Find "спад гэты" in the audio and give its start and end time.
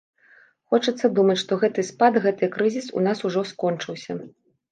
1.91-2.49